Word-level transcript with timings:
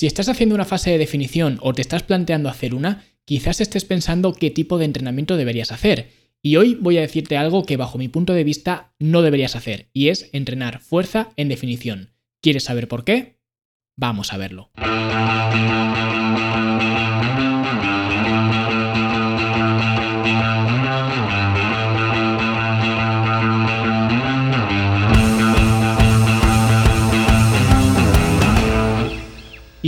Si 0.00 0.06
estás 0.06 0.30
haciendo 0.30 0.54
una 0.54 0.64
fase 0.64 0.88
de 0.88 0.96
definición 0.96 1.58
o 1.60 1.74
te 1.74 1.82
estás 1.82 2.02
planteando 2.02 2.48
hacer 2.48 2.74
una, 2.74 3.04
quizás 3.26 3.60
estés 3.60 3.84
pensando 3.84 4.32
qué 4.32 4.50
tipo 4.50 4.78
de 4.78 4.86
entrenamiento 4.86 5.36
deberías 5.36 5.72
hacer. 5.72 6.08
Y 6.40 6.56
hoy 6.56 6.74
voy 6.74 6.96
a 6.96 7.02
decirte 7.02 7.36
algo 7.36 7.66
que 7.66 7.76
bajo 7.76 7.98
mi 7.98 8.08
punto 8.08 8.32
de 8.32 8.42
vista 8.42 8.94
no 8.98 9.20
deberías 9.20 9.56
hacer, 9.56 9.90
y 9.92 10.08
es 10.08 10.30
entrenar 10.32 10.80
fuerza 10.80 11.28
en 11.36 11.50
definición. 11.50 12.14
¿Quieres 12.40 12.64
saber 12.64 12.88
por 12.88 13.04
qué? 13.04 13.40
Vamos 13.94 14.32
a 14.32 14.38
verlo. 14.38 14.70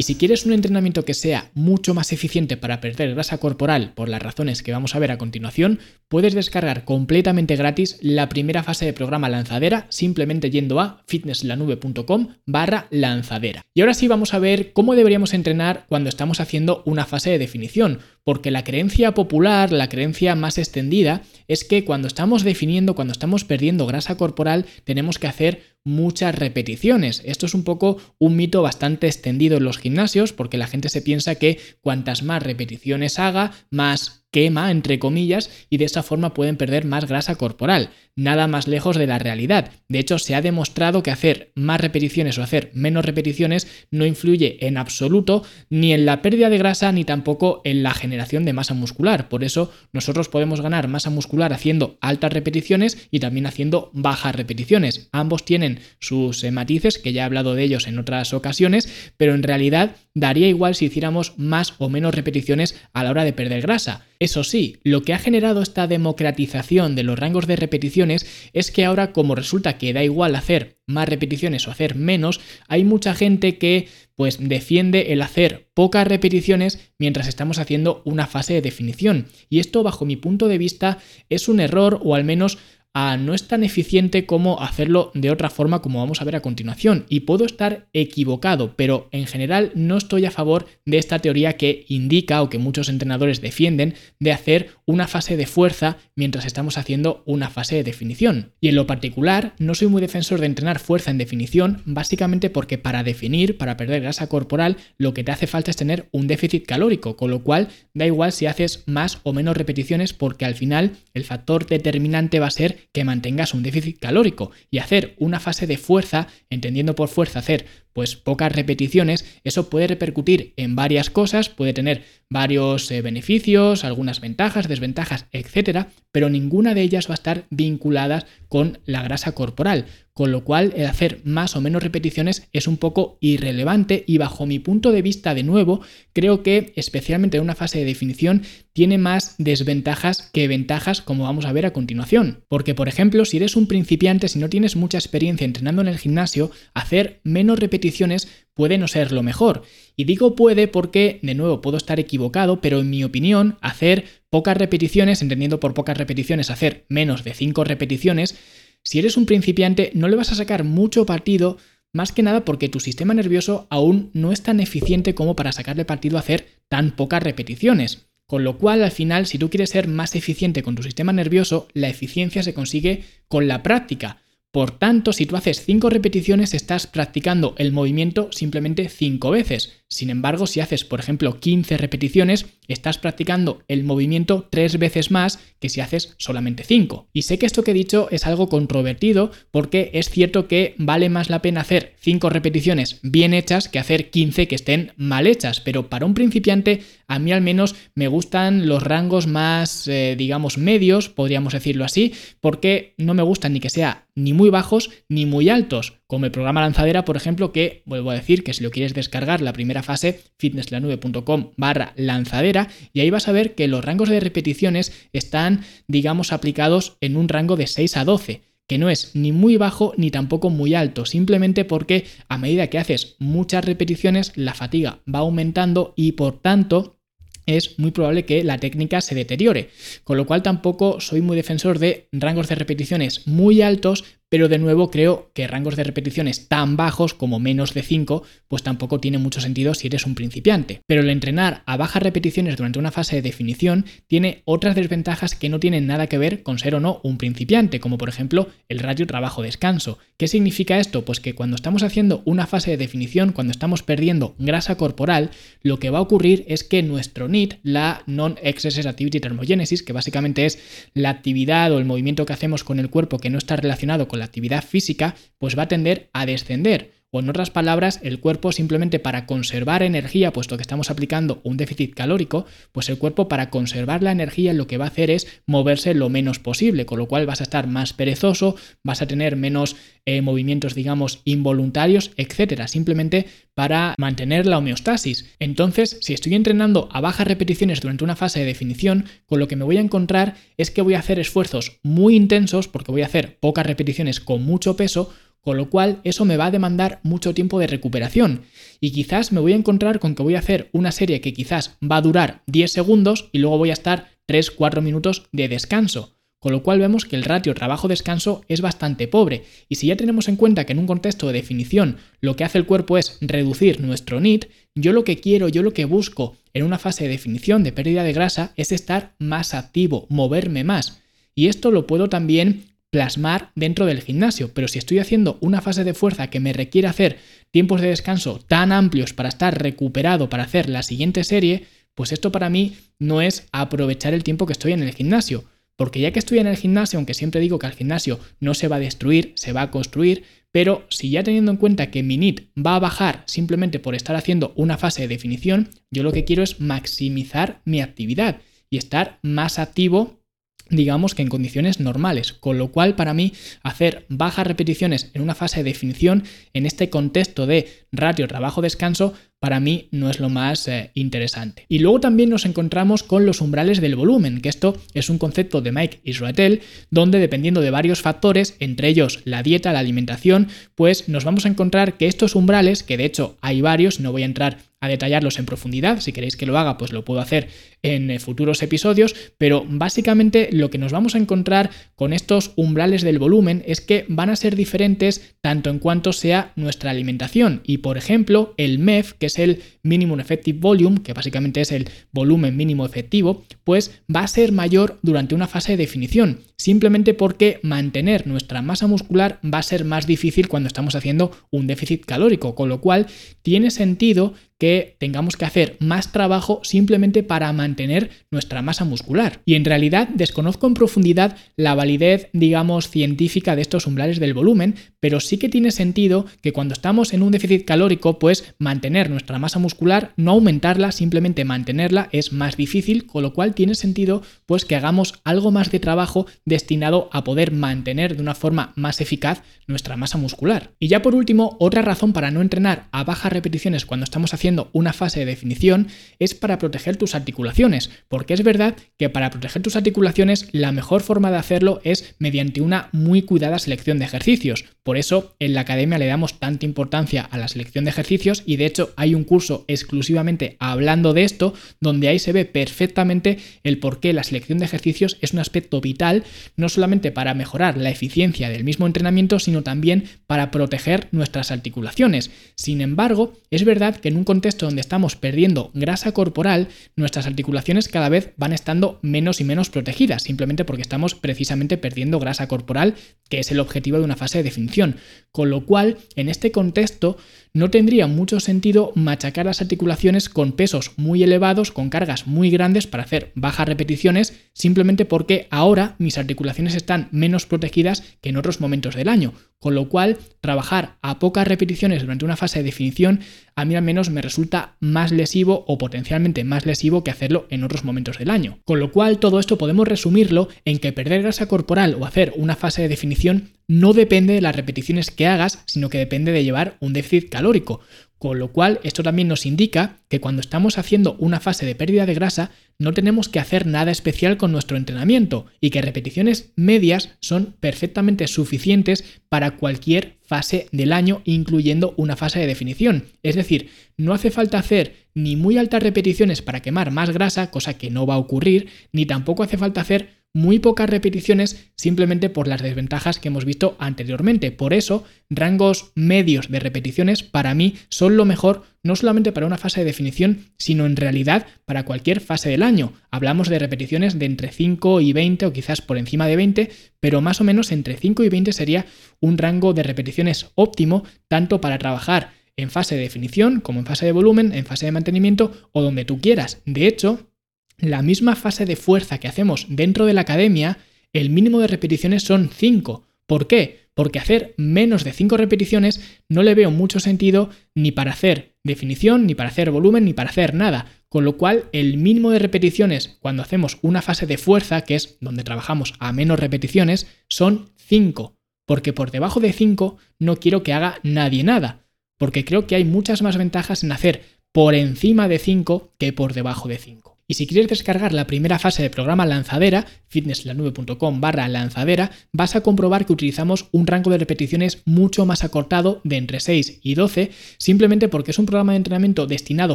Y 0.02 0.04
si 0.04 0.16
quieres 0.16 0.44
un 0.44 0.52
entrenamiento 0.52 1.04
que 1.04 1.14
sea 1.14 1.52
mucho 1.54 1.94
más 1.94 2.12
eficiente 2.12 2.56
para 2.56 2.80
perder 2.80 3.14
grasa 3.14 3.38
corporal 3.38 3.92
por 3.94 4.08
las 4.08 4.20
razones 4.20 4.64
que 4.64 4.72
vamos 4.72 4.96
a 4.96 4.98
ver 4.98 5.12
a 5.12 5.16
continuación, 5.16 5.78
puedes 6.08 6.34
descargar 6.34 6.84
completamente 6.84 7.54
gratis 7.54 7.98
la 8.00 8.28
primera 8.28 8.64
fase 8.64 8.84
de 8.84 8.94
programa 8.94 9.28
lanzadera 9.28 9.86
simplemente 9.90 10.50
yendo 10.50 10.80
a 10.80 11.04
fitnesslanube.com 11.06 12.34
barra 12.46 12.88
lanzadera. 12.90 13.64
Y 13.74 13.82
ahora 13.82 13.94
sí 13.94 14.08
vamos 14.08 14.34
a 14.34 14.40
ver 14.40 14.72
cómo 14.72 14.96
deberíamos 14.96 15.34
entrenar 15.34 15.86
cuando 15.88 16.08
estamos 16.08 16.40
haciendo 16.40 16.82
una 16.84 17.06
fase 17.06 17.30
de 17.30 17.38
definición, 17.38 18.00
porque 18.24 18.50
la 18.50 18.64
creencia 18.64 19.14
popular, 19.14 19.72
la 19.72 19.88
creencia 19.88 20.34
más 20.34 20.58
extendida, 20.58 21.22
es 21.48 21.64
que 21.64 21.84
cuando 21.84 22.08
estamos 22.08 22.44
definiendo, 22.44 22.94
cuando 22.94 23.12
estamos 23.12 23.44
perdiendo 23.44 23.86
grasa 23.86 24.16
corporal, 24.16 24.66
tenemos 24.84 25.18
que 25.18 25.26
hacer 25.26 25.62
muchas 25.84 26.34
repeticiones. 26.34 27.22
Esto 27.24 27.46
es 27.46 27.54
un 27.54 27.64
poco 27.64 27.98
un 28.18 28.36
mito 28.36 28.62
bastante 28.62 29.06
extendido 29.06 29.56
en 29.56 29.64
los 29.64 29.78
gimnasios 29.78 30.32
porque 30.32 30.58
la 30.58 30.66
gente 30.66 30.88
se 30.88 31.02
piensa 31.02 31.34
que 31.34 31.58
cuantas 31.80 32.22
más 32.22 32.42
repeticiones 32.42 33.18
haga, 33.18 33.52
más 33.70 34.21
quema, 34.32 34.72
entre 34.72 34.98
comillas, 34.98 35.50
y 35.70 35.76
de 35.76 35.84
esa 35.84 36.02
forma 36.02 36.34
pueden 36.34 36.56
perder 36.56 36.84
más 36.84 37.06
grasa 37.06 37.36
corporal. 37.36 37.90
Nada 38.16 38.46
más 38.48 38.66
lejos 38.66 38.96
de 38.96 39.06
la 39.06 39.18
realidad. 39.18 39.70
De 39.88 39.98
hecho, 39.98 40.18
se 40.18 40.34
ha 40.34 40.42
demostrado 40.42 41.02
que 41.02 41.10
hacer 41.10 41.52
más 41.54 41.80
repeticiones 41.80 42.36
o 42.36 42.42
hacer 42.42 42.70
menos 42.74 43.04
repeticiones 43.04 43.68
no 43.90 44.04
influye 44.04 44.66
en 44.66 44.76
absoluto 44.76 45.44
ni 45.70 45.92
en 45.92 46.04
la 46.04 46.20
pérdida 46.20 46.50
de 46.50 46.58
grasa 46.58 46.92
ni 46.92 47.04
tampoco 47.04 47.62
en 47.64 47.82
la 47.82 47.94
generación 47.94 48.44
de 48.44 48.52
masa 48.52 48.74
muscular. 48.74 49.28
Por 49.28 49.44
eso 49.44 49.72
nosotros 49.92 50.28
podemos 50.28 50.60
ganar 50.60 50.88
masa 50.88 51.10
muscular 51.10 51.52
haciendo 51.52 51.98
altas 52.00 52.32
repeticiones 52.32 53.08
y 53.10 53.20
también 53.20 53.46
haciendo 53.46 53.90
bajas 53.92 54.34
repeticiones. 54.34 55.08
Ambos 55.12 55.44
tienen 55.44 55.80
sus 55.98 56.42
eh, 56.44 56.50
matices, 56.50 56.98
que 56.98 57.12
ya 57.12 57.22
he 57.22 57.24
hablado 57.24 57.54
de 57.54 57.64
ellos 57.64 57.86
en 57.86 57.98
otras 57.98 58.32
ocasiones, 58.32 59.12
pero 59.16 59.34
en 59.34 59.42
realidad 59.42 59.96
daría 60.14 60.48
igual 60.48 60.74
si 60.74 60.86
hiciéramos 60.86 61.34
más 61.38 61.74
o 61.78 61.88
menos 61.88 62.14
repeticiones 62.14 62.80
a 62.92 63.04
la 63.04 63.10
hora 63.10 63.24
de 63.24 63.32
perder 63.32 63.62
grasa. 63.62 64.06
Eso 64.18 64.44
sí, 64.44 64.78
lo 64.84 65.02
que 65.02 65.14
ha 65.14 65.18
generado 65.18 65.62
esta 65.62 65.86
democratización 65.86 66.94
de 66.94 67.02
los 67.02 67.18
rangos 67.18 67.46
de 67.46 67.56
repeticiones 67.56 68.26
es 68.52 68.70
que 68.70 68.84
ahora 68.84 69.12
como 69.12 69.34
resulta 69.34 69.78
que 69.78 69.92
da 69.92 70.04
igual 70.04 70.34
hacer 70.36 70.78
más 70.86 71.08
repeticiones 71.08 71.66
o 71.66 71.70
hacer 71.70 71.94
menos, 71.94 72.40
hay 72.68 72.84
mucha 72.84 73.14
gente 73.14 73.58
que 73.58 73.88
pues 74.14 74.36
defiende 74.40 75.12
el 75.12 75.22
hacer 75.22 75.70
pocas 75.74 76.06
repeticiones 76.06 76.92
mientras 76.98 77.26
estamos 77.26 77.58
haciendo 77.58 78.02
una 78.04 78.26
fase 78.26 78.54
de 78.54 78.62
definición. 78.62 79.26
Y 79.48 79.58
esto 79.58 79.82
bajo 79.82 80.04
mi 80.04 80.16
punto 80.16 80.48
de 80.48 80.58
vista 80.58 80.98
es 81.30 81.48
un 81.48 81.60
error 81.60 82.00
o 82.04 82.14
al 82.14 82.24
menos 82.24 82.58
no 82.94 83.34
es 83.34 83.48
tan 83.48 83.64
eficiente 83.64 84.26
como 84.26 84.60
hacerlo 84.60 85.10
de 85.14 85.30
otra 85.30 85.50
forma 85.50 85.80
como 85.80 86.00
vamos 86.00 86.20
a 86.20 86.24
ver 86.24 86.36
a 86.36 86.40
continuación. 86.40 87.06
Y 87.08 87.20
puedo 87.20 87.44
estar 87.44 87.88
equivocado, 87.92 88.74
pero 88.76 89.08
en 89.12 89.26
general 89.26 89.72
no 89.74 89.96
estoy 89.96 90.26
a 90.26 90.30
favor 90.30 90.66
de 90.84 90.98
esta 90.98 91.18
teoría 91.18 91.56
que 91.56 91.84
indica 91.88 92.42
o 92.42 92.50
que 92.50 92.58
muchos 92.58 92.88
entrenadores 92.88 93.40
defienden 93.40 93.94
de 94.18 94.32
hacer 94.32 94.70
una 94.84 95.08
fase 95.08 95.36
de 95.36 95.46
fuerza 95.46 95.98
mientras 96.16 96.44
estamos 96.44 96.78
haciendo 96.78 97.22
una 97.26 97.50
fase 97.50 97.76
de 97.76 97.84
definición. 97.84 98.52
Y 98.60 98.68
en 98.68 98.76
lo 98.76 98.86
particular, 98.86 99.54
no 99.58 99.74
soy 99.74 99.88
muy 99.88 100.00
defensor 100.00 100.40
de 100.40 100.46
entrenar 100.46 100.78
fuerza 100.78 101.10
en 101.10 101.18
definición, 101.18 101.82
básicamente 101.86 102.50
porque 102.50 102.78
para 102.78 103.02
definir, 103.02 103.56
para 103.58 103.76
perder 103.76 104.02
grasa 104.02 104.28
corporal, 104.28 104.76
lo 104.98 105.14
que 105.14 105.24
te 105.24 105.32
hace 105.32 105.46
falta 105.46 105.70
es 105.70 105.76
tener 105.76 106.08
un 106.12 106.26
déficit 106.26 106.66
calórico, 106.66 107.16
con 107.16 107.30
lo 107.30 107.42
cual 107.42 107.68
da 107.94 108.06
igual 108.06 108.32
si 108.32 108.46
haces 108.46 108.84
más 108.86 109.20
o 109.22 109.32
menos 109.32 109.56
repeticiones 109.56 110.12
porque 110.12 110.44
al 110.44 110.54
final 110.54 110.92
el 111.14 111.24
factor 111.24 111.66
determinante 111.66 112.40
va 112.40 112.46
a 112.46 112.50
ser 112.50 112.81
que 112.92 113.04
mantengas 113.04 113.54
un 113.54 113.62
déficit 113.62 113.98
calórico 113.98 114.50
y 114.70 114.78
hacer 114.78 115.14
una 115.18 115.40
fase 115.40 115.66
de 115.66 115.78
fuerza, 115.78 116.28
entendiendo 116.50 116.94
por 116.94 117.08
fuerza 117.08 117.38
hacer 117.40 117.66
pues 117.92 118.16
pocas 118.16 118.52
repeticiones, 118.52 119.24
eso 119.44 119.68
puede 119.68 119.86
repercutir 119.86 120.54
en 120.56 120.74
varias 120.74 121.10
cosas, 121.10 121.48
puede 121.48 121.74
tener 121.74 122.04
varios 122.30 122.90
eh, 122.90 123.02
beneficios, 123.02 123.84
algunas 123.84 124.20
ventajas, 124.20 124.68
desventajas, 124.68 125.26
etcétera, 125.32 125.88
pero 126.10 126.30
ninguna 126.30 126.74
de 126.74 126.82
ellas 126.82 127.08
va 127.08 127.12
a 127.12 127.20
estar 127.20 127.44
vinculadas 127.50 128.26
con 128.48 128.78
la 128.86 129.02
grasa 129.02 129.32
corporal, 129.32 129.86
con 130.14 130.30
lo 130.30 130.44
cual 130.44 130.72
el 130.76 130.86
hacer 130.86 131.20
más 131.24 131.56
o 131.56 131.60
menos 131.60 131.82
repeticiones 131.82 132.48
es 132.52 132.66
un 132.66 132.76
poco 132.76 133.16
irrelevante 133.20 134.04
y 134.06 134.18
bajo 134.18 134.46
mi 134.46 134.58
punto 134.58 134.92
de 134.92 135.02
vista 135.02 135.34
de 135.34 135.42
nuevo, 135.42 135.80
creo 136.12 136.42
que 136.42 136.72
especialmente 136.76 137.38
en 137.38 137.44
una 137.44 137.54
fase 137.54 137.78
de 137.78 137.84
definición 137.86 138.42
tiene 138.74 138.98
más 138.98 139.34
desventajas 139.38 140.30
que 140.32 140.48
ventajas 140.48 141.00
como 141.00 141.24
vamos 141.24 141.44
a 141.44 141.52
ver 141.52 141.66
a 141.66 141.72
continuación, 141.72 142.44
porque 142.48 142.74
por 142.74 142.88
ejemplo, 142.88 143.24
si 143.24 143.38
eres 143.38 143.56
un 143.56 143.66
principiante, 143.66 144.28
si 144.28 144.38
no 144.38 144.48
tienes 144.48 144.76
mucha 144.76 144.98
experiencia 144.98 145.44
entrenando 145.44 145.82
en 145.82 145.88
el 145.88 145.98
gimnasio, 145.98 146.50
hacer 146.74 147.20
menos 147.24 147.58
repeticiones 147.58 148.28
puede 148.54 148.78
no 148.78 148.88
ser 148.88 149.12
lo 149.12 149.22
mejor. 149.22 149.62
Y 149.96 150.04
digo 150.04 150.34
puede 150.34 150.68
porque, 150.68 151.20
de 151.22 151.34
nuevo, 151.34 151.60
puedo 151.60 151.76
estar 151.76 151.98
equivocado, 152.00 152.60
pero 152.60 152.80
en 152.80 152.90
mi 152.90 153.04
opinión, 153.04 153.56
hacer 153.60 154.04
pocas 154.30 154.56
repeticiones, 154.56 155.22
entendiendo 155.22 155.60
por 155.60 155.74
pocas 155.74 155.96
repeticiones 155.96 156.50
hacer 156.50 156.84
menos 156.88 157.24
de 157.24 157.34
5 157.34 157.64
repeticiones, 157.64 158.36
si 158.84 158.98
eres 158.98 159.16
un 159.16 159.26
principiante 159.26 159.90
no 159.94 160.08
le 160.08 160.16
vas 160.16 160.32
a 160.32 160.34
sacar 160.34 160.64
mucho 160.64 161.06
partido, 161.06 161.58
más 161.92 162.12
que 162.12 162.22
nada 162.22 162.44
porque 162.44 162.68
tu 162.68 162.80
sistema 162.80 163.14
nervioso 163.14 163.66
aún 163.70 164.10
no 164.14 164.32
es 164.32 164.42
tan 164.42 164.60
eficiente 164.60 165.14
como 165.14 165.36
para 165.36 165.52
sacarle 165.52 165.84
partido 165.84 166.16
a 166.16 166.20
hacer 166.20 166.46
tan 166.68 166.96
pocas 166.96 167.22
repeticiones. 167.22 168.06
Con 168.26 168.44
lo 168.44 168.56
cual, 168.56 168.82
al 168.82 168.90
final, 168.90 169.26
si 169.26 169.36
tú 169.36 169.50
quieres 169.50 169.70
ser 169.70 169.88
más 169.88 170.14
eficiente 170.14 170.62
con 170.62 170.74
tu 170.74 170.82
sistema 170.82 171.12
nervioso, 171.12 171.68
la 171.74 171.88
eficiencia 171.88 172.42
se 172.42 172.54
consigue 172.54 173.04
con 173.28 173.46
la 173.46 173.62
práctica. 173.62 174.22
Por 174.50 174.70
tanto, 174.70 175.12
si 175.12 175.26
tú 175.26 175.36
haces 175.36 175.64
5 175.64 175.90
repeticiones, 175.90 176.54
estás 176.54 176.86
practicando 176.86 177.54
el 177.58 177.72
movimiento 177.72 178.28
simplemente 178.32 178.88
5 178.88 179.30
veces. 179.30 179.84
Sin 179.88 180.08
embargo, 180.08 180.46
si 180.46 180.60
haces, 180.60 180.84
por 180.84 181.00
ejemplo, 181.00 181.40
15 181.40 181.76
repeticiones, 181.76 182.46
estás 182.68 182.98
practicando 182.98 183.62
el 183.68 183.84
movimiento 183.84 184.48
3 184.50 184.78
veces 184.78 185.10
más 185.10 185.38
que 185.58 185.68
si 185.68 185.80
haces 185.80 186.14
solamente 186.18 186.64
5. 186.64 187.08
Y 187.12 187.22
sé 187.22 187.38
que 187.38 187.46
esto 187.46 187.62
que 187.64 187.72
he 187.72 187.74
dicho 187.74 188.08
es 188.10 188.26
algo 188.26 188.48
controvertido 188.48 189.30
porque 189.50 189.90
es 189.94 190.10
cierto 190.10 190.48
que 190.48 190.74
vale 190.78 191.08
más 191.08 191.30
la 191.30 191.42
pena 191.42 191.60
hacer 191.60 191.94
5 192.00 192.30
repeticiones 192.30 193.00
bien 193.02 193.34
hechas 193.34 193.68
que 193.68 193.78
hacer 193.78 194.10
15 194.10 194.48
que 194.48 194.54
estén 194.54 194.92
mal 194.96 195.26
hechas. 195.26 195.60
Pero 195.60 195.88
para 195.88 196.06
un 196.06 196.14
principiante, 196.14 196.82
a 197.06 197.18
mí 197.18 197.32
al 197.32 197.42
menos 197.42 197.74
me 197.94 198.08
gustan 198.08 198.66
los 198.68 198.82
rangos 198.82 199.26
más, 199.26 199.86
eh, 199.88 200.14
digamos, 200.16 200.58
medios, 200.58 201.08
podríamos 201.08 201.52
decirlo 201.52 201.84
así, 201.84 202.14
porque 202.40 202.94
no 202.98 203.14
me 203.14 203.22
gustan 203.22 203.52
ni 203.52 203.60
que 203.60 203.70
sea 203.70 204.06
ni 204.14 204.32
muy 204.32 204.50
bajos 204.50 204.90
ni 205.08 205.26
muy 205.26 205.48
altos, 205.48 206.01
como 206.12 206.26
el 206.26 206.30
programa 206.30 206.60
lanzadera, 206.60 207.06
por 207.06 207.16
ejemplo, 207.16 207.52
que 207.52 207.82
vuelvo 207.86 208.10
a 208.10 208.14
decir 208.14 208.44
que 208.44 208.52
si 208.52 208.62
lo 208.62 208.70
quieres 208.70 208.92
descargar, 208.92 209.40
la 209.40 209.54
primera 209.54 209.82
fase, 209.82 210.20
fitnesslanube.com 210.36 211.52
barra 211.56 211.94
lanzadera, 211.96 212.68
y 212.92 213.00
ahí 213.00 213.08
vas 213.08 213.28
a 213.28 213.32
ver 213.32 213.54
que 213.54 213.66
los 213.66 213.82
rangos 213.82 214.10
de 214.10 214.20
repeticiones 214.20 214.92
están, 215.14 215.64
digamos, 215.88 216.34
aplicados 216.34 216.98
en 217.00 217.16
un 217.16 217.30
rango 217.30 217.56
de 217.56 217.66
6 217.66 217.96
a 217.96 218.04
12 218.04 218.42
que 218.68 218.76
no 218.76 218.90
es 218.90 219.12
ni 219.14 219.32
muy 219.32 219.56
bajo 219.56 219.94
ni 219.96 220.10
tampoco 220.10 220.50
muy 220.50 220.74
alto, 220.74 221.06
simplemente 221.06 221.64
porque 221.64 222.04
a 222.28 222.36
medida 222.36 222.66
que 222.66 222.78
haces 222.78 223.16
muchas 223.18 223.64
repeticiones, 223.64 224.32
la 224.36 224.52
fatiga 224.52 225.00
va 225.12 225.20
aumentando 225.20 225.94
y 225.96 226.12
por 226.12 226.40
tanto 226.40 226.98
es 227.46 227.78
muy 227.78 227.90
probable 227.90 228.24
que 228.24 228.44
la 228.44 228.58
técnica 228.58 229.00
se 229.00 229.14
deteriore. 229.14 229.70
Con 230.04 230.16
lo 230.16 230.26
cual 230.26 230.42
tampoco 230.42 231.00
soy 231.00 231.22
muy 231.22 231.36
defensor 231.36 231.78
de 231.78 232.08
rangos 232.12 232.48
de 232.48 232.54
repeticiones 232.54 233.26
muy 233.26 233.62
altos, 233.62 234.04
pero 234.32 234.48
de 234.48 234.56
nuevo 234.56 234.90
creo 234.90 235.30
que 235.34 235.46
rangos 235.46 235.76
de 235.76 235.84
repeticiones 235.84 236.48
tan 236.48 236.74
bajos 236.74 237.12
como 237.12 237.38
menos 237.38 237.74
de 237.74 237.82
5, 237.82 238.22
pues 238.48 238.62
tampoco 238.62 238.98
tiene 238.98 239.18
mucho 239.18 239.42
sentido 239.42 239.74
si 239.74 239.88
eres 239.88 240.06
un 240.06 240.14
principiante. 240.14 240.80
Pero 240.86 241.02
el 241.02 241.10
entrenar 241.10 241.62
a 241.66 241.76
bajas 241.76 242.02
repeticiones 242.02 242.56
durante 242.56 242.78
una 242.78 242.92
fase 242.92 243.16
de 243.16 243.20
definición 243.20 243.84
tiene 244.06 244.40
otras 244.46 244.74
desventajas 244.74 245.34
que 245.34 245.50
no 245.50 245.60
tienen 245.60 245.86
nada 245.86 246.06
que 246.06 246.16
ver 246.16 246.42
con 246.42 246.58
ser 246.58 246.74
o 246.74 246.80
no 246.80 247.02
un 247.04 247.18
principiante, 247.18 247.78
como 247.78 247.98
por 247.98 248.08
ejemplo 248.08 248.48
el 248.70 248.78
ratio 248.78 249.06
trabajo-descanso. 249.06 249.98
¿Qué 250.16 250.28
significa 250.28 250.78
esto? 250.78 251.04
Pues 251.04 251.20
que 251.20 251.34
cuando 251.34 251.56
estamos 251.56 251.82
haciendo 251.82 252.22
una 252.24 252.46
fase 252.46 252.70
de 252.70 252.78
definición, 252.78 253.32
cuando 253.32 253.50
estamos 253.50 253.82
perdiendo 253.82 254.34
grasa 254.38 254.76
corporal, 254.76 255.28
lo 255.60 255.78
que 255.78 255.90
va 255.90 255.98
a 255.98 256.02
ocurrir 256.02 256.46
es 256.48 256.64
que 256.64 256.82
nuestro 256.82 257.28
NIT, 257.28 257.56
la 257.64 258.02
Non-Exercise 258.06 258.88
Activity 258.88 259.20
Thermogenesis, 259.20 259.82
que 259.82 259.92
básicamente 259.92 260.46
es 260.46 260.58
la 260.94 261.10
actividad 261.10 261.70
o 261.70 261.78
el 261.78 261.84
movimiento 261.84 262.24
que 262.24 262.32
hacemos 262.32 262.64
con 262.64 262.78
el 262.78 262.88
cuerpo 262.88 263.18
que 263.18 263.28
no 263.28 263.36
está 263.36 263.56
relacionado 263.56 264.08
con 264.08 264.21
la 264.22 264.26
actividad 264.26 264.64
física, 264.64 265.14
pues 265.38 265.58
va 265.58 265.64
a 265.64 265.68
tender 265.68 266.08
a 266.12 266.24
descender. 266.26 267.01
O 267.14 267.20
en 267.20 267.28
otras 267.28 267.50
palabras, 267.50 268.00
el 268.02 268.20
cuerpo 268.20 268.52
simplemente 268.52 268.98
para 268.98 269.26
conservar 269.26 269.82
energía, 269.82 270.32
puesto 270.32 270.56
que 270.56 270.62
estamos 270.62 270.90
aplicando 270.90 271.42
un 271.44 271.58
déficit 271.58 271.94
calórico, 271.94 272.46
pues 272.72 272.88
el 272.88 272.96
cuerpo 272.96 273.28
para 273.28 273.50
conservar 273.50 274.02
la 274.02 274.12
energía 274.12 274.54
lo 274.54 274.66
que 274.66 274.78
va 274.78 274.86
a 274.86 274.88
hacer 274.88 275.10
es 275.10 275.26
moverse 275.46 275.92
lo 275.92 276.08
menos 276.08 276.38
posible, 276.38 276.86
con 276.86 276.98
lo 276.98 277.06
cual 277.06 277.26
vas 277.26 277.40
a 277.40 277.44
estar 277.44 277.66
más 277.66 277.92
perezoso, 277.92 278.56
vas 278.82 279.02
a 279.02 279.06
tener 279.06 279.36
menos 279.36 279.76
eh, 280.06 280.22
movimientos, 280.22 280.74
digamos, 280.74 281.20
involuntarios, 281.24 282.12
etcétera, 282.16 282.66
simplemente 282.66 283.26
para 283.54 283.94
mantener 283.98 284.46
la 284.46 284.56
homeostasis. 284.56 285.26
Entonces, 285.38 285.98
si 286.00 286.14
estoy 286.14 286.34
entrenando 286.34 286.88
a 286.92 287.02
bajas 287.02 287.28
repeticiones 287.28 287.82
durante 287.82 288.04
una 288.04 288.16
fase 288.16 288.40
de 288.40 288.46
definición, 288.46 289.04
con 289.26 289.38
lo 289.38 289.48
que 289.48 289.56
me 289.56 289.64
voy 289.64 289.76
a 289.76 289.82
encontrar 289.82 290.36
es 290.56 290.70
que 290.70 290.80
voy 290.80 290.94
a 290.94 291.00
hacer 291.00 291.18
esfuerzos 291.18 291.78
muy 291.82 292.16
intensos, 292.16 292.68
porque 292.68 292.90
voy 292.90 293.02
a 293.02 293.06
hacer 293.06 293.38
pocas 293.38 293.66
repeticiones 293.66 294.18
con 294.18 294.42
mucho 294.42 294.76
peso, 294.76 295.12
con 295.42 295.56
lo 295.56 295.68
cual 295.68 296.00
eso 296.04 296.24
me 296.24 296.36
va 296.36 296.46
a 296.46 296.50
demandar 296.50 297.00
mucho 297.02 297.34
tiempo 297.34 297.58
de 297.58 297.66
recuperación. 297.66 298.42
Y 298.80 298.92
quizás 298.92 299.32
me 299.32 299.40
voy 299.40 299.52
a 299.52 299.56
encontrar 299.56 299.98
con 299.98 300.14
que 300.14 300.22
voy 300.22 300.36
a 300.36 300.38
hacer 300.38 300.70
una 300.72 300.92
serie 300.92 301.20
que 301.20 301.32
quizás 301.34 301.76
va 301.82 301.96
a 301.96 302.02
durar 302.02 302.42
10 302.46 302.72
segundos 302.72 303.28
y 303.32 303.38
luego 303.38 303.58
voy 303.58 303.70
a 303.70 303.74
estar 303.74 304.08
3-4 304.28 304.80
minutos 304.80 305.28
de 305.32 305.48
descanso. 305.48 306.16
Con 306.38 306.50
lo 306.50 306.64
cual 306.64 306.80
vemos 306.80 307.04
que 307.04 307.14
el 307.14 307.22
ratio 307.22 307.54
trabajo-descanso 307.54 308.42
es 308.48 308.60
bastante 308.60 309.06
pobre. 309.06 309.44
Y 309.68 309.76
si 309.76 309.86
ya 309.86 309.96
tenemos 309.96 310.26
en 310.26 310.34
cuenta 310.34 310.64
que 310.64 310.72
en 310.72 310.80
un 310.80 310.88
contexto 310.88 311.28
de 311.28 311.34
definición 311.34 311.98
lo 312.20 312.34
que 312.34 312.42
hace 312.42 312.58
el 312.58 312.66
cuerpo 312.66 312.98
es 312.98 313.18
reducir 313.20 313.80
nuestro 313.80 314.20
NIT, 314.20 314.46
yo 314.74 314.92
lo 314.92 315.04
que 315.04 315.18
quiero, 315.18 315.48
yo 315.48 315.62
lo 315.62 315.72
que 315.72 315.84
busco 315.84 316.36
en 316.52 316.64
una 316.64 316.78
fase 316.78 317.04
de 317.04 317.10
definición 317.10 317.62
de 317.62 317.70
pérdida 317.70 318.02
de 318.02 318.12
grasa 318.12 318.52
es 318.56 318.72
estar 318.72 319.14
más 319.20 319.54
activo, 319.54 320.06
moverme 320.08 320.64
más. 320.64 321.00
Y 321.34 321.46
esto 321.46 321.70
lo 321.70 321.86
puedo 321.86 322.08
también 322.08 322.71
plasmar 322.92 323.52
dentro 323.54 323.86
del 323.86 324.02
gimnasio. 324.02 324.52
Pero 324.52 324.68
si 324.68 324.78
estoy 324.78 324.98
haciendo 324.98 325.38
una 325.40 325.62
fase 325.62 325.82
de 325.82 325.94
fuerza 325.94 326.28
que 326.28 326.40
me 326.40 326.52
requiere 326.52 326.88
hacer 326.88 327.16
tiempos 327.50 327.80
de 327.80 327.88
descanso 327.88 328.38
tan 328.46 328.70
amplios 328.70 329.14
para 329.14 329.30
estar 329.30 329.60
recuperado 329.60 330.28
para 330.28 330.44
hacer 330.44 330.68
la 330.68 330.82
siguiente 330.82 331.24
serie, 331.24 331.64
pues 331.94 332.12
esto 332.12 332.30
para 332.30 332.50
mí 332.50 332.76
no 332.98 333.22
es 333.22 333.48
aprovechar 333.50 334.12
el 334.12 334.22
tiempo 334.22 334.44
que 334.46 334.52
estoy 334.52 334.72
en 334.72 334.82
el 334.82 334.94
gimnasio. 334.94 335.44
Porque 335.74 336.00
ya 336.00 336.12
que 336.12 336.18
estoy 336.18 336.38
en 336.38 336.46
el 336.46 336.58
gimnasio, 336.58 336.98
aunque 336.98 337.14
siempre 337.14 337.40
digo 337.40 337.58
que 337.58 337.66
el 337.66 337.72
gimnasio 337.72 338.20
no 338.40 338.52
se 338.52 338.68
va 338.68 338.76
a 338.76 338.80
destruir, 338.80 339.32
se 339.36 339.52
va 339.52 339.62
a 339.62 339.70
construir, 339.70 340.24
pero 340.52 340.84
si 340.90 341.08
ya 341.08 341.22
teniendo 341.22 341.50
en 341.50 341.56
cuenta 341.56 341.90
que 341.90 342.02
mi 342.02 342.18
NIT 342.18 342.50
va 342.58 342.76
a 342.76 342.80
bajar 342.80 343.24
simplemente 343.26 343.78
por 343.78 343.94
estar 343.94 344.16
haciendo 344.16 344.52
una 344.54 344.76
fase 344.76 345.00
de 345.00 345.08
definición, 345.08 345.70
yo 345.90 346.02
lo 346.02 346.12
que 346.12 346.24
quiero 346.24 346.42
es 346.42 346.60
maximizar 346.60 347.62
mi 347.64 347.80
actividad 347.80 348.42
y 348.68 348.76
estar 348.76 349.18
más 349.22 349.58
activo 349.58 350.21
digamos 350.68 351.14
que 351.14 351.22
en 351.22 351.28
condiciones 351.28 351.80
normales, 351.80 352.32
con 352.32 352.58
lo 352.58 352.72
cual 352.72 352.96
para 352.96 353.14
mí 353.14 353.32
hacer 353.62 354.06
bajas 354.08 354.46
repeticiones 354.46 355.10
en 355.14 355.22
una 355.22 355.34
fase 355.34 355.58
de 355.58 355.70
definición 355.70 356.24
en 356.54 356.66
este 356.66 356.90
contexto 356.90 357.46
de 357.46 357.86
ratio 357.92 358.26
trabajo-descanso 358.26 359.14
para 359.42 359.58
mí 359.58 359.88
no 359.90 360.08
es 360.08 360.20
lo 360.20 360.28
más 360.28 360.68
eh, 360.68 360.92
interesante. 360.94 361.66
Y 361.68 361.80
luego 361.80 361.98
también 361.98 362.30
nos 362.30 362.46
encontramos 362.46 363.02
con 363.02 363.26
los 363.26 363.40
umbrales 363.40 363.80
del 363.80 363.96
volumen, 363.96 364.40
que 364.40 364.48
esto 364.48 364.80
es 364.94 365.10
un 365.10 365.18
concepto 365.18 365.60
de 365.60 365.72
Mike 365.72 365.98
Israel, 366.04 366.60
donde 366.90 367.18
dependiendo 367.18 367.60
de 367.60 367.72
varios 367.72 368.02
factores, 368.02 368.54
entre 368.60 368.86
ellos 368.86 369.18
la 369.24 369.42
dieta, 369.42 369.72
la 369.72 369.80
alimentación, 369.80 370.46
pues 370.76 371.08
nos 371.08 371.24
vamos 371.24 371.44
a 371.44 371.48
encontrar 371.48 371.94
que 371.94 372.06
estos 372.06 372.36
umbrales, 372.36 372.84
que 372.84 372.96
de 372.96 373.04
hecho 373.04 373.36
hay 373.40 373.62
varios, 373.62 373.98
no 373.98 374.12
voy 374.12 374.22
a 374.22 374.26
entrar 374.26 374.58
a 374.82 374.88
detallarlos 374.88 375.38
en 375.38 375.46
profundidad. 375.46 376.00
Si 376.00 376.12
queréis 376.12 376.36
que 376.36 376.44
lo 376.44 376.58
haga, 376.58 376.76
pues 376.76 376.92
lo 376.92 377.04
puedo 377.04 377.20
hacer 377.20 377.48
en 377.82 378.10
eh, 378.10 378.18
futuros 378.18 378.62
episodios. 378.62 379.14
Pero 379.38 379.64
básicamente 379.66 380.48
lo 380.50 380.70
que 380.70 380.78
nos 380.78 380.90
vamos 380.90 381.14
a 381.14 381.18
encontrar 381.18 381.70
con 381.94 382.12
estos 382.12 382.50
umbrales 382.56 383.02
del 383.02 383.20
volumen 383.20 383.62
es 383.64 383.80
que 383.80 384.04
van 384.08 384.28
a 384.28 384.36
ser 384.36 384.56
diferentes 384.56 385.36
tanto 385.40 385.70
en 385.70 385.78
cuanto 385.78 386.12
sea 386.12 386.52
nuestra 386.56 386.90
alimentación. 386.90 387.62
Y 387.64 387.78
por 387.78 387.96
ejemplo, 387.96 388.54
el 388.56 388.80
MEF, 388.80 389.12
que 389.12 389.30
es 389.32 389.38
el 389.38 389.62
Minimum 389.82 390.20
Effective 390.20 390.58
Volume, 390.58 391.02
que 391.02 391.12
básicamente 391.12 391.60
es 391.60 391.72
el 391.72 391.88
volumen 392.12 392.56
mínimo 392.56 392.84
efectivo, 392.86 393.44
pues 393.64 394.02
va 394.14 394.20
a 394.20 394.28
ser 394.28 394.52
mayor 394.52 394.98
durante 395.02 395.34
una 395.34 395.48
fase 395.48 395.72
de 395.72 395.78
definición, 395.78 396.40
simplemente 396.62 397.12
porque 397.12 397.58
mantener 397.62 398.26
nuestra 398.28 398.62
masa 398.62 398.86
muscular 398.86 399.40
va 399.42 399.58
a 399.58 399.62
ser 399.64 399.84
más 399.84 400.06
difícil 400.06 400.46
cuando 400.46 400.68
estamos 400.68 400.94
haciendo 400.94 401.32
un 401.50 401.66
déficit 401.66 402.04
calórico, 402.04 402.54
con 402.54 402.68
lo 402.68 402.80
cual 402.80 403.06
tiene 403.42 403.72
sentido 403.72 404.34
que 404.62 404.94
tengamos 405.00 405.36
que 405.36 405.44
hacer 405.44 405.76
más 405.80 406.12
trabajo 406.12 406.60
simplemente 406.62 407.24
para 407.24 407.52
mantener 407.52 408.10
nuestra 408.30 408.62
masa 408.62 408.84
muscular. 408.84 409.40
Y 409.44 409.56
en 409.56 409.64
realidad 409.64 410.08
desconozco 410.14 410.68
en 410.68 410.74
profundidad 410.74 411.36
la 411.56 411.74
validez, 411.74 412.28
digamos, 412.32 412.88
científica 412.88 413.56
de 413.56 413.62
estos 413.62 413.88
umbrales 413.88 414.20
del 414.20 414.34
volumen, 414.34 414.76
pero 415.00 415.18
sí 415.18 415.36
que 415.36 415.48
tiene 415.48 415.72
sentido 415.72 416.26
que 416.42 416.52
cuando 416.52 416.74
estamos 416.74 417.12
en 417.12 417.24
un 417.24 417.32
déficit 417.32 417.64
calórico, 417.64 418.20
pues 418.20 418.54
mantener 418.58 419.10
nuestra 419.10 419.40
masa 419.40 419.58
muscular, 419.58 420.12
no 420.16 420.30
aumentarla, 420.30 420.92
simplemente 420.92 421.44
mantenerla 421.44 422.08
es 422.12 422.32
más 422.32 422.56
difícil, 422.56 423.06
con 423.06 423.24
lo 423.24 423.32
cual 423.32 423.56
tiene 423.56 423.74
sentido 423.74 424.22
pues 424.46 424.64
que 424.64 424.76
hagamos 424.76 425.14
algo 425.24 425.50
más 425.50 425.72
de 425.72 425.80
trabajo 425.80 426.28
destinado 426.52 427.08
a 427.12 427.24
poder 427.24 427.50
mantener 427.50 428.14
de 428.14 428.22
una 428.22 428.34
forma 428.34 428.72
más 428.76 429.00
eficaz 429.00 429.42
nuestra 429.66 429.96
masa 429.96 430.18
muscular. 430.18 430.72
Y 430.78 430.88
ya 430.88 431.02
por 431.02 431.14
último, 431.14 431.56
otra 431.58 431.82
razón 431.82 432.12
para 432.12 432.30
no 432.30 432.42
entrenar 432.42 432.88
a 432.92 433.04
bajas 433.04 433.32
repeticiones 433.32 433.86
cuando 433.86 434.04
estamos 434.04 434.34
haciendo 434.34 434.70
una 434.72 434.92
fase 434.92 435.20
de 435.20 435.26
definición 435.26 435.88
es 436.18 436.34
para 436.34 436.58
proteger 436.58 436.96
tus 436.96 437.14
articulaciones, 437.14 437.90
porque 438.08 438.34
es 438.34 438.42
verdad 438.42 438.76
que 438.98 439.08
para 439.08 439.30
proteger 439.30 439.62
tus 439.62 439.76
articulaciones 439.76 440.48
la 440.52 440.72
mejor 440.72 441.02
forma 441.02 441.30
de 441.30 441.38
hacerlo 441.38 441.80
es 441.84 442.14
mediante 442.18 442.60
una 442.60 442.88
muy 442.92 443.22
cuidada 443.22 443.58
selección 443.58 443.98
de 443.98 444.04
ejercicios. 444.04 444.64
Por 444.82 444.96
eso 444.96 445.34
en 445.38 445.54
la 445.54 445.60
academia 445.62 445.98
le 445.98 446.06
damos 446.06 446.38
tanta 446.38 446.66
importancia 446.66 447.22
a 447.22 447.38
la 447.38 447.48
selección 447.48 447.84
de 447.84 447.90
ejercicios 447.90 448.42
y 448.44 448.56
de 448.56 448.66
hecho 448.66 448.92
hay 448.96 449.14
un 449.14 449.24
curso 449.24 449.64
exclusivamente 449.68 450.56
hablando 450.58 451.14
de 451.14 451.24
esto 451.24 451.54
donde 451.80 452.08
ahí 452.08 452.18
se 452.18 452.32
ve 452.32 452.44
perfectamente 452.44 453.38
el 453.62 453.78
por 453.78 454.00
qué 454.00 454.12
la 454.12 454.24
selección 454.24 454.58
de 454.58 454.66
ejercicios 454.66 455.18
es 455.20 455.32
un 455.32 455.38
aspecto 455.38 455.80
vital 455.80 456.24
no 456.56 456.68
solamente 456.68 457.12
para 457.12 457.34
mejorar 457.34 457.76
la 457.76 457.90
eficiencia 457.90 458.48
del 458.48 458.64
mismo 458.64 458.86
entrenamiento, 458.86 459.38
sino 459.38 459.62
también 459.62 460.04
para 460.26 460.50
proteger 460.50 461.08
nuestras 461.12 461.50
articulaciones. 461.50 462.30
Sin 462.56 462.80
embargo, 462.80 463.34
es 463.50 463.64
verdad 463.64 463.96
que 463.96 464.08
en 464.08 464.16
un 464.16 464.24
contexto 464.24 464.66
donde 464.66 464.80
estamos 464.80 465.16
perdiendo 465.16 465.70
grasa 465.74 466.12
corporal, 466.12 466.68
nuestras 466.96 467.26
articulaciones 467.26 467.88
cada 467.88 468.08
vez 468.08 468.32
van 468.36 468.52
estando 468.52 468.98
menos 469.02 469.40
y 469.40 469.44
menos 469.44 469.70
protegidas, 469.70 470.22
simplemente 470.22 470.64
porque 470.64 470.82
estamos 470.82 471.14
precisamente 471.14 471.78
perdiendo 471.78 472.18
grasa 472.18 472.48
corporal, 472.48 472.94
que 473.28 473.40
es 473.40 473.50
el 473.50 473.60
objetivo 473.60 473.98
de 473.98 474.04
una 474.04 474.16
fase 474.16 474.38
de 474.38 474.44
definición. 474.44 474.96
Con 475.30 475.50
lo 475.50 475.64
cual, 475.64 475.96
en 476.16 476.28
este 476.28 476.52
contexto, 476.52 477.16
no 477.54 477.70
tendría 477.70 478.06
mucho 478.06 478.40
sentido 478.40 478.92
machacar 478.94 479.46
las 479.46 479.60
articulaciones 479.60 480.28
con 480.28 480.52
pesos 480.52 480.92
muy 480.96 481.22
elevados, 481.22 481.70
con 481.70 481.90
cargas 481.90 482.26
muy 482.26 482.50
grandes 482.50 482.86
para 482.86 483.04
hacer 483.04 483.32
bajas 483.34 483.68
repeticiones, 483.68 484.34
simplemente 484.54 485.04
porque 485.04 485.48
ahora 485.50 485.94
mis 485.98 486.18
articulaciones 486.22 486.74
están 486.74 487.08
menos 487.12 487.46
protegidas 487.46 488.02
que 488.20 488.30
en 488.30 488.36
otros 488.36 488.60
momentos 488.60 488.94
del 488.94 489.08
año. 489.08 489.34
Con 489.58 489.76
lo 489.76 489.88
cual, 489.88 490.18
trabajar 490.40 490.96
a 491.02 491.18
pocas 491.18 491.46
repeticiones 491.46 492.02
durante 492.02 492.24
una 492.24 492.36
fase 492.36 492.58
de 492.58 492.64
definición 492.64 493.20
a 493.54 493.64
mí 493.64 493.76
al 493.76 493.84
menos 493.84 494.10
me 494.10 494.22
resulta 494.22 494.76
más 494.80 495.12
lesivo 495.12 495.64
o 495.68 495.78
potencialmente 495.78 496.42
más 496.42 496.66
lesivo 496.66 497.04
que 497.04 497.10
hacerlo 497.10 497.46
en 497.50 497.64
otros 497.64 497.84
momentos 497.84 498.18
del 498.18 498.30
año. 498.30 498.58
Con 498.64 498.80
lo 498.80 498.90
cual, 498.90 499.18
todo 499.18 499.38
esto 499.38 499.58
podemos 499.58 499.86
resumirlo 499.86 500.48
en 500.64 500.78
que 500.78 500.92
perder 500.92 501.22
grasa 501.22 501.46
corporal 501.46 501.96
o 502.00 502.06
hacer 502.06 502.32
una 502.36 502.56
fase 502.56 502.82
de 502.82 502.88
definición 502.88 503.50
no 503.68 503.92
depende 503.92 504.34
de 504.34 504.40
las 504.40 504.56
repeticiones 504.56 505.10
que 505.10 505.26
hagas, 505.26 505.62
sino 505.66 505.88
que 505.88 505.98
depende 505.98 506.32
de 506.32 506.44
llevar 506.44 506.76
un 506.80 506.92
déficit 506.92 507.30
calórico. 507.30 507.80
Con 508.22 508.38
lo 508.38 508.52
cual, 508.52 508.78
esto 508.84 509.02
también 509.02 509.26
nos 509.26 509.46
indica 509.46 509.96
que 510.08 510.20
cuando 510.20 510.42
estamos 510.42 510.78
haciendo 510.78 511.16
una 511.18 511.40
fase 511.40 511.66
de 511.66 511.74
pérdida 511.74 512.06
de 512.06 512.14
grasa, 512.14 512.52
no 512.78 512.94
tenemos 512.94 513.28
que 513.28 513.40
hacer 513.40 513.66
nada 513.66 513.90
especial 513.90 514.36
con 514.36 514.52
nuestro 514.52 514.76
entrenamiento 514.76 515.46
y 515.60 515.70
que 515.70 515.82
repeticiones 515.82 516.52
medias 516.54 517.16
son 517.18 517.56
perfectamente 517.58 518.28
suficientes 518.28 519.02
para 519.28 519.56
cualquier 519.56 520.18
fase 520.22 520.68
del 520.70 520.92
año, 520.92 521.22
incluyendo 521.24 521.94
una 521.96 522.14
fase 522.14 522.38
de 522.38 522.46
definición. 522.46 523.06
Es 523.24 523.34
decir, 523.34 523.70
no 523.96 524.14
hace 524.14 524.30
falta 524.30 524.56
hacer 524.56 525.08
ni 525.14 525.34
muy 525.34 525.58
altas 525.58 525.82
repeticiones 525.82 526.42
para 526.42 526.62
quemar 526.62 526.92
más 526.92 527.10
grasa, 527.10 527.50
cosa 527.50 527.76
que 527.76 527.90
no 527.90 528.06
va 528.06 528.14
a 528.14 528.18
ocurrir, 528.18 528.68
ni 528.92 529.04
tampoco 529.04 529.42
hace 529.42 529.58
falta 529.58 529.80
hacer 529.80 530.21
muy 530.34 530.58
pocas 530.58 530.88
repeticiones 530.88 531.70
simplemente 531.76 532.30
por 532.30 532.48
las 532.48 532.62
desventajas 532.62 533.18
que 533.18 533.28
hemos 533.28 533.44
visto 533.44 533.76
anteriormente. 533.78 534.50
Por 534.50 534.72
eso, 534.72 535.04
rangos 535.28 535.92
medios 535.94 536.50
de 536.50 536.60
repeticiones 536.60 537.22
para 537.22 537.54
mí 537.54 537.74
son 537.88 538.16
lo 538.16 538.24
mejor 538.24 538.64
no 538.82 538.96
solamente 538.96 539.32
para 539.32 539.46
una 539.46 539.58
fase 539.58 539.80
de 539.80 539.86
definición, 539.86 540.46
sino 540.58 540.86
en 540.86 540.96
realidad 540.96 541.46
para 541.64 541.84
cualquier 541.84 542.20
fase 542.20 542.48
del 542.48 542.62
año. 542.62 542.92
Hablamos 543.10 543.48
de 543.48 543.58
repeticiones 543.58 544.18
de 544.18 544.26
entre 544.26 544.50
5 544.50 545.00
y 545.00 545.12
20 545.12 545.46
o 545.46 545.52
quizás 545.52 545.82
por 545.82 545.98
encima 545.98 546.26
de 546.26 546.36
20, 546.36 546.70
pero 546.98 547.20
más 547.20 547.40
o 547.40 547.44
menos 547.44 547.70
entre 547.70 547.96
5 547.96 548.24
y 548.24 548.28
20 548.28 548.52
sería 548.52 548.86
un 549.20 549.38
rango 549.38 549.74
de 549.74 549.82
repeticiones 549.82 550.50
óptimo 550.54 551.04
tanto 551.28 551.60
para 551.60 551.78
trabajar 551.78 552.30
en 552.56 552.70
fase 552.70 552.96
de 552.96 553.02
definición 553.02 553.60
como 553.60 553.80
en 553.80 553.86
fase 553.86 554.06
de 554.06 554.12
volumen, 554.12 554.52
en 554.52 554.66
fase 554.66 554.86
de 554.86 554.92
mantenimiento 554.92 555.52
o 555.72 555.82
donde 555.82 556.04
tú 556.04 556.20
quieras. 556.20 556.60
De 556.66 556.86
hecho, 556.86 557.31
la 557.78 558.02
misma 558.02 558.36
fase 558.36 558.64
de 558.66 558.76
fuerza 558.76 559.18
que 559.18 559.28
hacemos 559.28 559.66
dentro 559.68 560.06
de 560.06 560.14
la 560.14 560.22
academia, 560.22 560.78
el 561.12 561.30
mínimo 561.30 561.60
de 561.60 561.66
repeticiones 561.66 562.22
son 562.22 562.50
5, 562.50 563.04
¿Por 563.32 563.46
qué? 563.46 563.88
Porque 563.94 564.18
hacer 564.18 564.54
menos 564.58 565.04
de 565.04 565.12
5 565.12 565.38
repeticiones 565.38 566.02
no 566.28 566.42
le 566.42 566.54
veo 566.54 566.70
mucho 566.70 567.00
sentido 567.00 567.48
ni 567.74 567.90
para 567.90 568.12
hacer 568.12 568.56
definición, 568.62 569.26
ni 569.26 569.34
para 569.34 569.48
hacer 569.48 569.70
volumen, 569.70 570.04
ni 570.04 570.12
para 570.12 570.28
hacer 570.28 570.52
nada. 570.52 570.86
Con 571.08 571.24
lo 571.24 571.38
cual, 571.38 571.64
el 571.72 571.96
mínimo 571.96 572.30
de 572.30 572.38
repeticiones 572.38 573.16
cuando 573.20 573.42
hacemos 573.42 573.78
una 573.80 574.02
fase 574.02 574.26
de 574.26 574.36
fuerza, 574.36 574.82
que 574.82 574.96
es 574.96 575.16
donde 575.20 575.44
trabajamos 575.44 575.94
a 575.98 576.12
menos 576.12 576.40
repeticiones, 576.40 577.06
son 577.28 577.70
5. 577.76 578.36
Porque 578.66 578.92
por 578.92 579.10
debajo 579.10 579.40
de 579.40 579.54
5 579.54 579.96
no 580.18 580.36
quiero 580.36 580.62
que 580.62 580.72
haga 580.72 580.98
nadie 581.02 581.42
nada. 581.42 581.86
Porque 582.18 582.44
creo 582.44 582.66
que 582.66 582.76
hay 582.76 582.84
muchas 582.84 583.22
más 583.22 583.38
ventajas 583.38 583.82
en 583.82 583.92
hacer 583.92 584.22
por 584.52 584.74
encima 584.74 585.28
de 585.28 585.38
5 585.38 585.94
que 585.98 586.12
por 586.12 586.34
debajo 586.34 586.68
de 586.68 586.76
5. 586.76 587.11
Y 587.28 587.34
si 587.34 587.46
quieres 587.46 587.68
descargar 587.68 588.12
la 588.12 588.26
primera 588.26 588.58
fase 588.58 588.82
del 588.82 588.90
programa 588.90 589.24
Lanzadera, 589.24 589.86
fitnesslanube.com 590.08 591.20
barra 591.20 591.48
lanzadera, 591.48 592.10
vas 592.32 592.54
a 592.54 592.60
comprobar 592.60 593.06
que 593.06 593.12
utilizamos 593.14 593.68
un 593.72 593.86
rango 593.86 594.10
de 594.10 594.18
repeticiones 594.18 594.82
mucho 594.84 595.24
más 595.24 595.42
acortado 595.42 596.00
de 596.04 596.18
entre 596.18 596.40
6 596.40 596.80
y 596.82 596.94
12, 596.94 597.30
simplemente 597.56 598.08
porque 598.08 598.32
es 598.32 598.38
un 598.38 598.46
programa 598.46 598.72
de 598.72 598.78
entrenamiento 598.78 599.26
destinado 599.26 599.74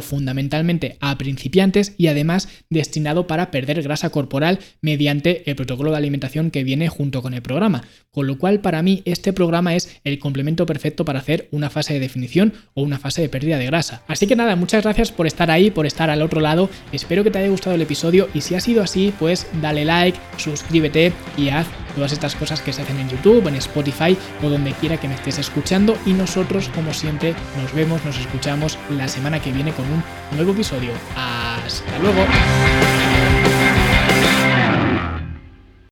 fundamentalmente 0.00 0.96
a 1.00 1.18
principiantes 1.18 1.94
y 1.98 2.06
además 2.06 2.48
destinado 2.70 3.26
para 3.26 3.50
perder 3.50 3.82
grasa 3.82 4.10
corporal 4.10 4.60
mediante 4.80 5.50
el 5.50 5.56
protocolo 5.56 5.90
de 5.90 5.96
alimentación 5.96 6.50
que 6.50 6.64
viene 6.64 6.88
junto 6.88 7.22
con 7.22 7.34
el 7.34 7.42
programa. 7.42 7.82
Con 8.10 8.26
lo 8.26 8.38
cual, 8.38 8.60
para 8.60 8.82
mí, 8.82 9.02
este 9.04 9.32
programa 9.32 9.74
es 9.74 10.00
el 10.04 10.18
complemento 10.18 10.66
perfecto 10.66 11.04
para 11.04 11.18
hacer 11.18 11.48
una 11.50 11.70
fase 11.70 11.94
de 11.94 12.00
definición 12.00 12.52
o 12.74 12.82
una 12.82 12.98
fase 12.98 13.22
de 13.22 13.28
pérdida 13.28 13.58
de 13.58 13.66
grasa. 13.66 14.02
Así 14.06 14.26
que 14.26 14.36
nada, 14.36 14.56
muchas 14.56 14.84
gracias 14.84 15.12
por 15.12 15.26
estar 15.26 15.50
ahí, 15.50 15.70
por 15.70 15.86
estar 15.86 16.10
al 16.10 16.22
otro 16.22 16.40
lado. 16.40 16.70
Espero 16.92 17.24
que 17.24 17.30
te 17.30 17.38
haya 17.48 17.52
gustado 17.52 17.74
el 17.74 17.82
episodio 17.82 18.28
y 18.34 18.40
si 18.42 18.54
ha 18.54 18.60
sido 18.60 18.82
así, 18.82 19.14
pues 19.18 19.46
dale 19.60 19.84
like, 19.84 20.18
suscríbete 20.36 21.12
y 21.36 21.48
haz 21.48 21.66
todas 21.94 22.12
estas 22.12 22.34
cosas 22.34 22.60
que 22.60 22.72
se 22.72 22.82
hacen 22.82 22.98
en 22.98 23.08
YouTube, 23.08 23.46
en 23.48 23.56
Spotify 23.56 24.16
o 24.42 24.48
donde 24.48 24.72
quiera 24.72 24.98
que 24.98 25.08
me 25.08 25.14
estés 25.14 25.38
escuchando 25.38 25.96
y 26.06 26.12
nosotros 26.12 26.70
como 26.74 26.92
siempre 26.92 27.34
nos 27.60 27.72
vemos, 27.72 28.04
nos 28.04 28.18
escuchamos 28.18 28.78
la 28.90 29.08
semana 29.08 29.40
que 29.40 29.52
viene 29.52 29.72
con 29.72 29.86
un 29.86 30.02
nuevo 30.36 30.52
episodio. 30.52 30.90
Hasta 31.16 31.98
luego. 31.98 32.24